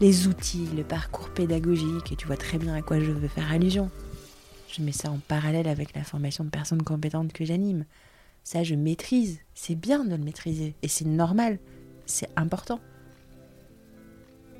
les 0.00 0.28
outils, 0.28 0.68
le 0.76 0.84
parcours 0.84 1.30
pédagogique, 1.30 2.12
et 2.12 2.16
tu 2.16 2.26
vois 2.26 2.36
très 2.36 2.58
bien 2.58 2.74
à 2.74 2.82
quoi 2.82 3.00
je 3.00 3.10
veux 3.10 3.28
faire 3.28 3.50
allusion. 3.50 3.90
Je 4.68 4.82
mets 4.82 4.92
ça 4.92 5.10
en 5.10 5.18
parallèle 5.18 5.68
avec 5.68 5.94
la 5.94 6.04
formation 6.04 6.44
de 6.44 6.50
personnes 6.50 6.82
compétentes 6.82 7.32
que 7.32 7.44
j'anime. 7.44 7.84
Ça, 8.42 8.62
je 8.62 8.74
maîtrise. 8.74 9.38
C'est 9.54 9.76
bien 9.76 10.04
de 10.04 10.10
le 10.10 10.22
maîtriser. 10.22 10.74
Et 10.82 10.88
c'est 10.88 11.04
normal. 11.04 11.58
C'est 12.06 12.28
important. 12.36 12.80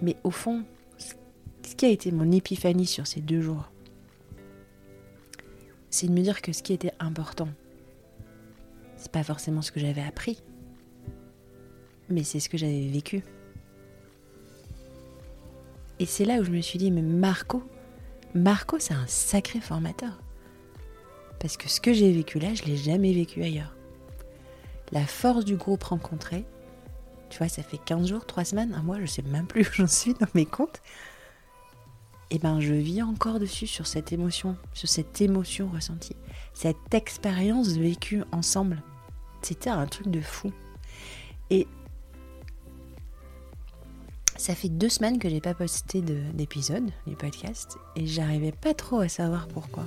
Mais 0.03 0.17
au 0.25 0.31
fond, 0.31 0.65
ce 0.99 1.75
qui 1.75 1.87
a 1.87 1.89
été 1.89 2.13
mon 2.13 2.31
épiphanie 2.31 2.87
sur 2.87 3.07
ces 3.07 3.21
deux 3.21 3.41
jours, 3.41 3.71
c'est 5.95 6.09
de 6.09 6.13
me 6.13 6.23
dire 6.23 6.43
que 6.43 6.53
ce 6.53 6.61
qui 6.61 6.73
était 6.73 6.93
important, 6.99 7.49
c'est 8.97 9.13
pas 9.13 9.23
forcément 9.23 9.63
ce 9.63 9.71
que 9.71 9.79
j'avais 9.79 10.03
appris, 10.03 10.43
mais 12.09 12.25
c'est 12.25 12.41
ce 12.41 12.49
que 12.49 12.59
j'avais 12.59 12.89
vécu. 12.89 13.23
Et 16.01 16.07
c'est 16.07 16.25
là 16.25 16.41
où 16.41 16.45
je 16.45 16.51
me 16.51 16.61
suis 16.63 16.81
dit, 16.81 16.91
mais 16.91 17.01
Marco, 17.01 17.63
Marco, 18.35 18.81
c'est 18.81 18.95
un 18.95 19.07
sacré 19.07 19.61
formateur. 19.61 20.21
Parce 21.39 21.57
que 21.57 21.69
ce 21.69 21.81
que 21.81 21.93
j'ai 21.93 22.13
vécu 22.13 22.41
là, 22.41 22.55
je 22.55 22.65
l'ai 22.65 22.77
jamais 22.77 23.13
vécu 23.13 23.45
ailleurs. 23.45 23.77
La 24.91 25.07
force 25.07 25.45
du 25.45 25.55
groupe 25.55 25.85
rencontré, 25.85 26.45
tu 27.31 27.39
vois, 27.39 27.49
ça 27.49 27.63
fait 27.63 27.79
15 27.79 28.09
jours, 28.09 28.27
3 28.27 28.45
semaines, 28.45 28.75
un 28.75 28.83
mois, 28.83 29.01
je 29.01 29.07
sais 29.07 29.23
même 29.23 29.47
plus 29.47 29.63
où 29.63 29.73
j'en 29.73 29.87
suis 29.87 30.15
dans 30.15 30.27
mes 30.35 30.47
comptes 30.47 30.83
eh 32.31 32.39
ben 32.39 32.61
je 32.61 32.75
vis 32.75 33.03
encore 33.03 33.39
dessus 33.39 33.67
sur 33.67 33.87
cette 33.87 34.13
émotion, 34.13 34.57
sur 34.73 34.89
cette 34.89 35.21
émotion 35.21 35.69
ressentie, 35.69 36.17
cette 36.53 36.93
expérience 36.93 37.69
vécue 37.69 38.23
ensemble. 38.33 38.83
C'était 39.43 39.71
un 39.71 39.87
truc 39.87 40.09
de 40.09 40.21
fou. 40.21 40.53
Et 41.51 41.67
ça 44.37 44.55
fait 44.55 44.69
deux 44.69 44.89
semaines 44.89 45.19
que 45.19 45.29
j'ai 45.29 45.41
pas 45.41 45.55
posté 45.55 46.01
d'épisode 46.01 46.91
du 47.07 47.15
podcast 47.15 47.77
et 47.97 48.07
j'arrivais 48.07 48.53
pas 48.53 48.75
trop 48.75 49.01
à 49.01 49.09
savoir 49.09 49.47
pourquoi. 49.49 49.85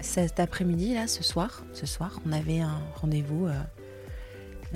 Cet 0.00 0.38
après-midi 0.38 0.94
là, 0.94 1.06
ce 1.06 1.22
soir, 1.22 1.64
ce 1.72 1.86
soir, 1.86 2.20
on 2.26 2.32
avait 2.32 2.60
un 2.60 2.82
rendez-vous, 2.96 3.46
euh, 3.46 3.62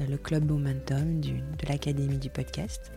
le 0.08 0.16
club 0.16 0.48
Momentum 0.48 1.20
de 1.20 1.68
l'académie 1.68 2.18
du 2.18 2.30
podcast 2.30 2.92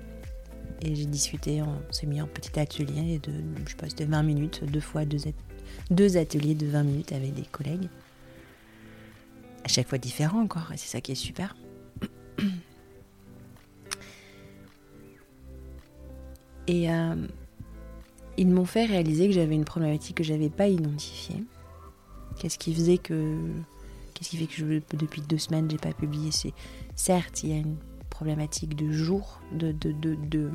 et 0.81 0.95
j'ai 0.95 1.05
discuté, 1.05 1.61
on 1.61 1.79
s'est 1.91 2.07
mis 2.07 2.21
en 2.21 2.27
petit 2.27 2.59
atelier 2.59 3.19
de, 3.19 3.31
je 3.67 3.75
pense, 3.75 3.95
de 3.95 4.05
20 4.05 4.23
minutes, 4.23 4.63
deux 4.63 4.79
fois 4.79 5.03
deux, 5.05 6.17
ateliers 6.17 6.55
de 6.55 6.65
20 6.65 6.83
minutes 6.83 7.11
avec 7.11 7.33
des 7.33 7.43
collègues. 7.43 7.88
À 9.63 9.67
chaque 9.67 9.88
fois 9.88 10.00
différents 10.00 10.41
encore, 10.41 10.71
et 10.73 10.77
c'est 10.77 10.88
ça 10.88 11.01
qui 11.01 11.11
est 11.11 11.15
super. 11.15 11.55
Et 16.67 16.89
euh, 16.89 17.15
ils 18.38 18.47
m'ont 18.47 18.65
fait 18.65 18.85
réaliser 18.85 19.27
que 19.27 19.33
j'avais 19.33 19.55
une 19.55 19.65
problématique 19.65 20.17
que 20.17 20.23
j'avais 20.23 20.50
pas 20.50 20.67
identifiée. 20.67 21.43
Qu'est-ce 22.39 22.57
qui 22.57 22.73
faisait 22.73 22.97
que. 22.97 23.38
Qu'est-ce 24.13 24.29
qui 24.29 24.38
fait 24.38 24.47
que 24.47 24.81
depuis 24.95 25.21
deux 25.21 25.38
semaines, 25.38 25.69
j'ai 25.69 25.77
pas 25.77 25.93
publié 25.93 26.31
C'est 26.31 26.53
certes, 26.95 27.43
il 27.43 27.50
y 27.50 27.53
a 27.53 27.57
une 27.57 27.75
problématique 28.21 28.75
de 28.75 28.91
jours, 28.91 29.41
de, 29.51 29.71
de, 29.71 29.91
de, 29.93 30.51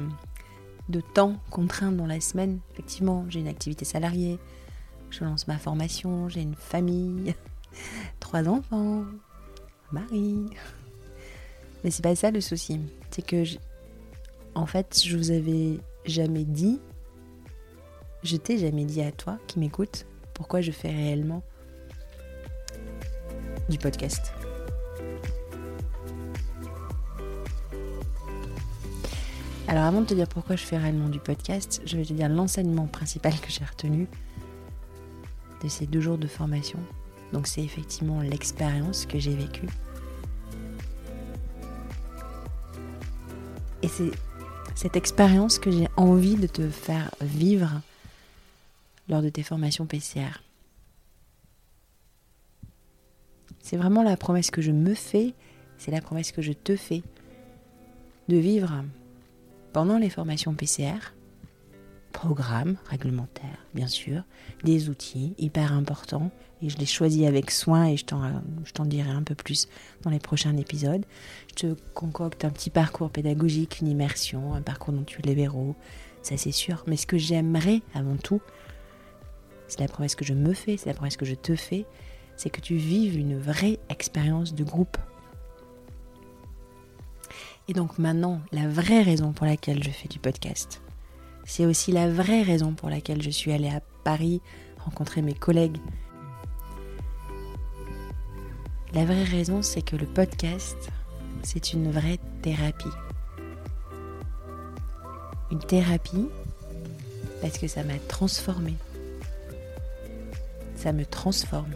de, 0.89 1.01
temps 1.01 1.35
contraint 1.51 1.91
dans 1.91 2.07
la 2.07 2.21
semaine. 2.21 2.61
Effectivement, 2.73 3.27
j'ai 3.29 3.41
une 3.41 3.49
activité 3.49 3.85
salariée, 3.85 4.39
je 5.11 5.25
lance 5.25 5.49
ma 5.49 5.59
formation, 5.59 6.29
j'ai 6.29 6.43
une 6.43 6.55
famille, 6.55 7.35
trois 8.21 8.49
enfants, 8.49 9.05
mari. 9.91 10.47
Mais 11.83 11.91
c'est 11.91 12.05
pas 12.05 12.15
ça 12.15 12.31
le 12.31 12.41
souci. 12.41 12.81
C'est 13.11 13.27
que, 13.27 13.43
en 14.55 14.67
fait, 14.67 15.03
je 15.05 15.17
vous 15.17 15.33
avais 15.33 15.81
jamais 16.05 16.45
dit, 16.45 16.79
je 18.23 18.37
t'ai 18.37 18.59
jamais 18.59 18.85
dit 18.85 19.03
à 19.03 19.11
toi 19.11 19.41
qui 19.49 19.59
m'écoute, 19.59 20.07
pourquoi 20.35 20.61
je 20.61 20.71
fais 20.71 20.91
réellement 20.91 21.43
du 23.69 23.77
podcast. 23.77 24.33
Alors 29.69 29.85
avant 29.85 30.01
de 30.01 30.07
te 30.07 30.15
dire 30.15 30.29
pourquoi 30.29 30.55
je 30.55 30.65
fais 30.65 30.79
réellement 30.79 31.09
du 31.09 31.19
podcast, 31.19 31.83
je 31.85 31.97
vais 31.97 32.05
te 32.05 32.13
dire 32.13 32.29
l'enseignement 32.29 32.87
principal 32.87 33.33
que 33.41 33.51
j'ai 33.51 33.65
retenu 33.65 34.07
de 35.63 35.69
ces 35.69 35.87
deux 35.87 36.01
jours 36.01 36.19
de 36.19 36.29
formation. 36.29 36.79
Donc 37.33 37.49
c'est 37.49 37.65
effectivement 37.65 38.21
l'expérience 38.21 39.07
que 39.07 39.19
j'ai 39.19 39.35
vécue. 39.35 39.69
Et 43.83 43.89
c'est 43.89 44.13
cette 44.77 44.95
expérience 44.95 45.59
que 45.59 45.73
j'ai 45.73 45.89
envie 45.97 46.37
de 46.37 46.47
te 46.47 46.69
faire 46.69 47.11
vivre 47.21 47.81
lors 49.09 49.23
de 49.23 49.31
tes 49.31 49.43
formations 49.43 49.87
PCR. 49.87 50.43
C'est 53.63 53.77
vraiment 53.77 54.05
la 54.05 54.17
promesse 54.17 54.53
que 54.53 54.63
je 54.63 54.71
me 54.71 54.95
fais, 54.95 55.35
c'est 55.77 55.91
la 55.91 56.01
promesse 56.01 56.31
que 56.31 56.43
je 56.43 56.53
te 56.53 56.77
fais 56.77 57.03
de 58.29 58.37
vivre 58.37 58.85
pendant 59.77 59.99
les 59.99 60.09
formations 60.09 60.55
PCR, 60.55 61.13
programme 62.11 62.79
réglementaire, 62.87 63.59
bien 63.75 63.89
sûr, 63.89 64.23
des 64.65 64.89
outils 64.89 65.35
hyper 65.37 65.75
importants, 65.75 66.31
et 66.63 66.71
je 66.71 66.79
les 66.79 66.87
choisis 66.87 67.27
avec 67.27 67.51
soin, 67.51 67.89
et 67.89 67.99
je 67.99 68.07
t'en 68.07 68.85
dirai 68.87 69.11
un 69.11 69.23
peu 69.23 69.35
plus 69.35 69.69
dans 70.01 70.09
les 70.09 70.19
prochains 70.19 70.57
épisodes. 70.57 71.05
Je 71.51 71.55
te 71.55 71.75
concocte 71.93 72.47
un 72.47 72.49
petit 72.49 72.71
parcours 72.71 73.11
pédagogique, 73.11 73.81
une 73.83 73.89
immersion, 73.89 74.55
un 74.55 74.63
parcours 74.63 74.95
dont 74.95 75.05
tu 75.05 75.21
les 75.21 75.35
verrous, 75.35 75.77
ça 76.23 76.39
c'est 76.39 76.53
sûr. 76.53 76.83
Mais 76.87 76.97
ce 76.97 77.07
que 77.07 77.19
j'aimerais 77.19 77.83
avant 77.93 78.17
tout, 78.17 78.41
c'est 79.69 79.81
la 79.81 79.89
promesse 79.89 80.15
que 80.15 80.25
je 80.25 80.33
me 80.33 80.55
fais, 80.55 80.79
c'est 80.79 80.89
la 80.89 80.95
promesse 80.95 81.19
que 81.19 81.27
je 81.27 81.35
te 81.35 81.55
fais, 81.55 81.85
c'est 82.39 82.49
que 82.49 82.63
tu 82.63 82.77
vives 82.77 83.19
une 83.19 83.39
vraie 83.39 83.79
expérience 83.91 84.55
de 84.55 84.65
groupe. 84.65 84.97
Et 87.69 87.73
donc 87.73 87.99
maintenant, 87.99 88.41
la 88.53 88.69
vraie 88.69 89.03
raison 89.03 89.33
pour 89.33 89.47
laquelle 89.47 89.83
je 89.83 89.91
fais 89.91 90.09
du 90.09 90.19
podcast, 90.19 90.81
c'est 91.45 91.67
aussi 91.67 91.91
la 91.91 92.09
vraie 92.09 92.43
raison 92.43 92.73
pour 92.73 92.91
laquelle 92.91 93.23
je 93.23 93.31
suis 93.31 93.53
allée 93.53 93.69
à 93.69 93.81
Paris 94.05 94.41
rencontrer 94.85 95.21
mes 95.21 95.35
collègues. 95.35 95.79
La 98.95 99.05
vraie 99.05 99.25
raison, 99.25 99.63
c'est 99.63 99.83
que 99.83 99.97
le 99.97 100.07
podcast, 100.07 100.91
c'est 101.43 101.73
une 101.73 101.91
vraie 101.91 102.19
thérapie. 102.43 102.89
Une 105.51 105.59
thérapie 105.59 106.29
parce 107.41 107.59
que 107.59 107.67
ça 107.67 107.83
m'a 107.83 107.99
transformée. 108.09 108.77
Ça 110.77 110.93
me 110.93 111.05
transforme. 111.05 111.75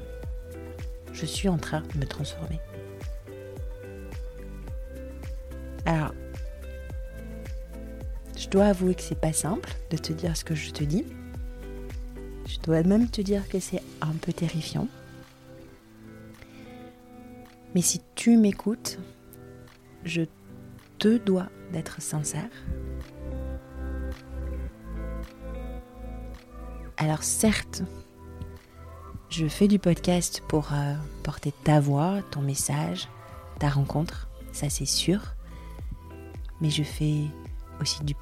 Je 1.12 1.26
suis 1.26 1.49
en 1.49 1.59
train 1.59 1.82
de 1.94 1.99
me 1.99 2.06
transformer. 2.06 2.61
Dois 8.50 8.66
avouer 8.66 8.95
que 8.95 9.02
c'est 9.02 9.21
pas 9.21 9.33
simple 9.33 9.71
de 9.90 9.97
te 9.97 10.12
dire 10.12 10.37
ce 10.37 10.45
que 10.45 10.54
je 10.54 10.71
te 10.71 10.85
dis. 10.85 11.04
Je 12.47 12.59
dois 12.61 12.83
même 12.83 13.09
te 13.09 13.21
dire 13.21 13.49
que 13.49 13.61
c'est 13.61 13.83
un 14.00 14.12
peu 14.12 14.33
terrifiant. 14.33 14.88
Mais 17.75 17.83
si 17.83 18.00
tu 18.16 18.37
m'écoutes, 18.37 18.99
je 20.04 20.23
te 20.99 21.16
dois 21.19 21.49
d'être 21.73 22.02
sincère. 22.02 22.50
Alors 26.97 27.23
certes, 27.23 27.83
je 29.28 29.47
fais 29.47 29.69
du 29.69 29.78
podcast 29.78 30.42
pour 30.49 30.73
euh, 30.73 30.95
porter 31.23 31.52
ta 31.64 31.78
voix, 31.78 32.21
ton 32.33 32.42
message, 32.42 33.09
ta 33.61 33.69
rencontre, 33.69 34.28
ça 34.52 34.69
c'est 34.69 34.87
sûr. 34.87 35.21
Mais 36.61 36.69
je 36.69 36.83
fais 36.83 37.26
aussi 37.81 38.03
du 38.05 38.15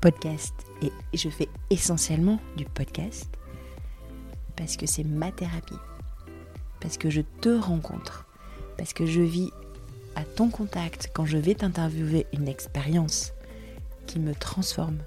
podcast 0.00 0.54
et 0.82 0.92
je 1.14 1.28
fais 1.28 1.48
essentiellement 1.70 2.40
du 2.56 2.64
podcast 2.64 3.28
parce 4.56 4.76
que 4.76 4.86
c'est 4.86 5.04
ma 5.04 5.32
thérapie, 5.32 5.78
parce 6.80 6.96
que 6.96 7.10
je 7.10 7.22
te 7.40 7.48
rencontre, 7.48 8.26
parce 8.76 8.92
que 8.92 9.06
je 9.06 9.20
vis 9.20 9.50
à 10.14 10.24
ton 10.24 10.50
contact 10.50 11.10
quand 11.14 11.24
je 11.24 11.38
vais 11.38 11.54
t'interviewer 11.54 12.26
une 12.32 12.48
expérience 12.48 13.32
qui 14.06 14.18
me 14.18 14.34
transforme, 14.34 14.98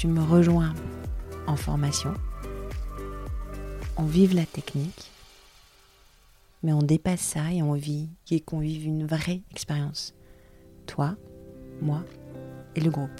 tu 0.00 0.06
me 0.06 0.22
rejoins 0.22 0.72
en 1.46 1.56
formation, 1.56 2.14
on 3.98 4.04
vive 4.04 4.34
la 4.34 4.46
technique, 4.46 5.10
mais 6.62 6.72
on 6.72 6.78
dépasse 6.78 7.20
ça 7.20 7.52
et 7.52 7.60
on 7.62 7.74
vit, 7.74 8.08
et 8.30 8.40
qu'on 8.40 8.60
vive 8.60 8.86
une 8.86 9.04
vraie 9.04 9.42
expérience. 9.50 10.14
Toi, 10.86 11.16
moi 11.82 12.02
et 12.76 12.80
le 12.80 12.88
groupe. 12.88 13.10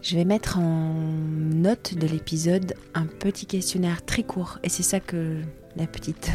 Je 0.00 0.14
vais 0.14 0.24
mettre 0.24 0.60
en 0.60 0.94
note 0.94 1.94
de 1.94 2.06
l'épisode 2.06 2.74
un 2.94 3.06
petit 3.06 3.46
questionnaire 3.46 4.04
très 4.04 4.22
court 4.22 4.60
et 4.62 4.68
c'est 4.68 4.84
ça 4.84 5.00
que 5.00 5.42
la 5.74 5.88
petite 5.88 6.30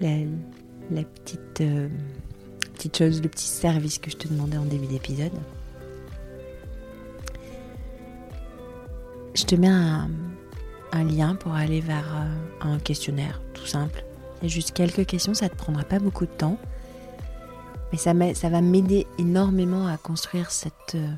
la, 0.00 1.04
petite, 1.04 1.60
euh, 1.60 1.90
chose, 2.90 3.22
le 3.22 3.28
petit 3.28 3.46
service 3.46 3.98
que 3.98 4.10
je 4.10 4.16
te 4.16 4.28
demandais 4.28 4.56
en 4.56 4.64
début 4.64 4.86
d'épisode. 4.86 5.32
Je 9.34 9.44
te 9.44 9.54
mets 9.54 9.68
un, 9.68 10.08
lien 10.92 11.34
pour 11.34 11.54
aller 11.54 11.80
vers 11.80 12.06
euh, 12.14 12.68
un 12.68 12.78
questionnaire, 12.78 13.40
tout 13.54 13.66
simple. 13.66 14.04
Il 14.40 14.44
y 14.44 14.46
a 14.46 14.54
juste 14.54 14.72
quelques 14.72 15.06
questions, 15.06 15.34
ça 15.34 15.46
ne 15.46 15.50
te 15.50 15.56
prendra 15.56 15.84
pas 15.84 15.98
beaucoup 15.98 16.26
de 16.26 16.30
temps. 16.30 16.58
Mais 17.92 17.98
ça, 17.98 18.12
ça 18.34 18.48
va 18.48 18.60
m'aider 18.60 19.06
énormément 19.18 19.86
à 19.86 19.96
construire 19.96 20.50
cette 20.50 20.94
euh, 20.94 21.14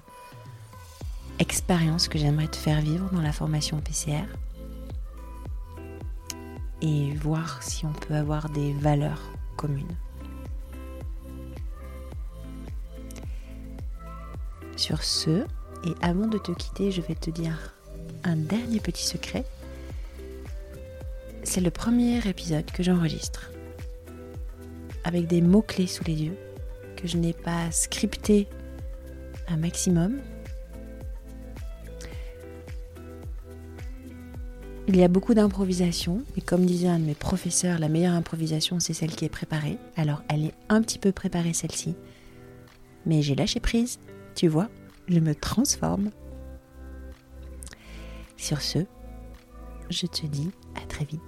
expérience 1.38 2.09
que 2.09 2.18
j'aimerais 2.18 2.48
te 2.48 2.57
faire 2.57 2.81
vivre 2.81 3.09
dans 3.12 3.20
la 3.20 3.33
formation 3.33 3.81
PCR 3.81 4.24
et 6.83 7.14
voir 7.14 7.62
si 7.62 7.87
on 7.87 7.92
peut 7.92 8.14
avoir 8.14 8.48
des 8.50 8.72
valeurs 8.74 9.22
communes. 9.57 9.96
Sur 14.84 15.02
ce, 15.02 15.46
et 15.86 15.94
avant 16.02 16.26
de 16.26 16.36
te 16.36 16.52
quitter, 16.52 16.90
je 16.90 17.00
vais 17.00 17.14
te 17.14 17.30
dire 17.30 17.74
un 18.22 18.36
dernier 18.36 18.80
petit 18.80 19.06
secret. 19.06 19.46
C'est 21.42 21.62
le 21.62 21.70
premier 21.70 22.18
épisode 22.28 22.70
que 22.70 22.82
j'enregistre 22.82 23.50
avec 25.02 25.26
des 25.26 25.40
mots-clés 25.40 25.86
sous 25.86 26.04
les 26.04 26.24
yeux 26.24 26.36
que 26.96 27.08
je 27.08 27.16
n'ai 27.16 27.32
pas 27.32 27.70
scripté 27.70 28.46
un 29.48 29.56
maximum 29.56 30.18
Il 34.86 34.96
y 34.98 35.02
a 35.02 35.08
beaucoup 35.08 35.32
d'improvisation, 35.32 36.24
et 36.36 36.42
comme 36.42 36.66
disait 36.66 36.88
un 36.88 36.98
de 36.98 37.06
mes 37.06 37.14
professeurs, 37.14 37.78
la 37.78 37.88
meilleure 37.88 38.12
improvisation, 38.12 38.80
c'est 38.80 38.92
celle 38.92 39.16
qui 39.16 39.24
est 39.24 39.30
préparée. 39.30 39.78
Alors, 39.96 40.22
elle 40.28 40.44
est 40.44 40.54
un 40.68 40.82
petit 40.82 40.98
peu 40.98 41.10
préparée, 41.10 41.54
celle-ci. 41.54 41.94
Mais 43.06 43.22
j'ai 43.22 43.34
lâché 43.34 43.60
prise, 43.60 43.98
tu 44.34 44.48
vois, 44.48 44.68
je 45.08 45.20
me 45.20 45.34
transforme. 45.34 46.10
Sur 48.36 48.60
ce, 48.60 48.80
je 49.90 50.06
te 50.06 50.26
dis 50.26 50.50
à 50.74 50.86
très 50.86 51.04
vite. 51.04 51.20